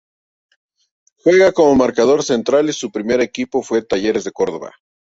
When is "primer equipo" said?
2.91-3.61